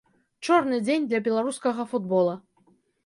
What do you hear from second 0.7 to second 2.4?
дзень для беларускага футбола.